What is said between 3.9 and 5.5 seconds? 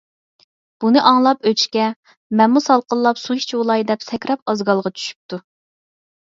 دەپ سەكرەپ ئازگالغا چۈشۈپتۇ.